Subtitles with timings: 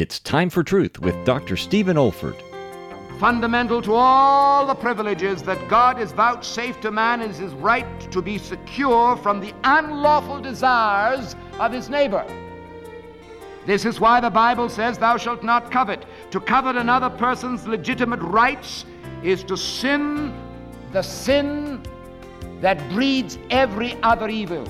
[0.00, 1.56] It's Time for Truth with Dr.
[1.56, 2.40] Stephen Olford.
[3.18, 8.22] Fundamental to all the privileges that God has vouchsafed to man is his right to
[8.22, 12.24] be secure from the unlawful desires of his neighbor.
[13.66, 16.04] This is why the Bible says, Thou shalt not covet.
[16.30, 18.84] To covet another person's legitimate rights
[19.24, 20.32] is to sin
[20.92, 21.82] the sin
[22.60, 24.64] that breeds every other evil.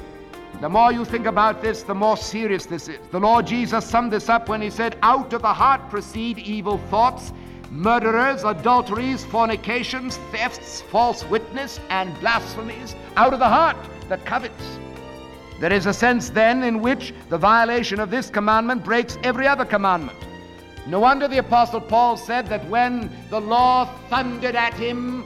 [0.60, 2.98] The more you think about this, the more serious this is.
[3.12, 6.78] The Lord Jesus summed this up when he said, Out of the heart proceed evil
[6.90, 7.32] thoughts,
[7.70, 12.96] murderers, adulteries, fornications, thefts, false witness, and blasphemies.
[13.16, 13.76] Out of the heart
[14.08, 14.78] that covets.
[15.60, 19.64] There is a sense then in which the violation of this commandment breaks every other
[19.64, 20.18] commandment.
[20.86, 25.24] No wonder the Apostle Paul said that when the law thundered at him,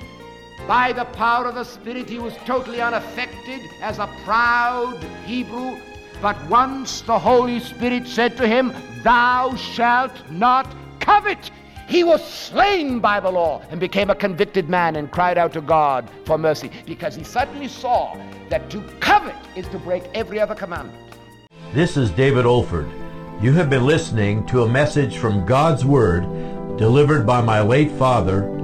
[0.66, 5.78] by the power of the Spirit, he was totally unaffected as a proud Hebrew.
[6.20, 11.50] But once the Holy Spirit said to him, Thou shalt not covet,
[11.88, 15.60] he was slain by the law and became a convicted man and cried out to
[15.60, 18.16] God for mercy because he suddenly saw
[18.48, 20.98] that to covet is to break every other commandment.
[21.74, 22.90] This is David Olford.
[23.42, 26.22] You have been listening to a message from God's Word
[26.78, 28.42] delivered by my late father,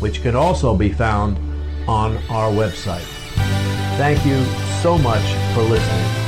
[0.00, 1.38] which can also be found
[1.88, 3.06] on our website.
[3.96, 4.44] Thank you
[4.82, 6.27] so much for listening.